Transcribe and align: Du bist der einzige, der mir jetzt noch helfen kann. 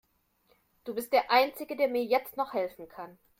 Du 0.83 0.95
bist 0.95 1.13
der 1.13 1.29
einzige, 1.29 1.75
der 1.77 1.87
mir 1.87 2.03
jetzt 2.03 2.35
noch 2.35 2.53
helfen 2.53 2.89
kann. 2.89 3.19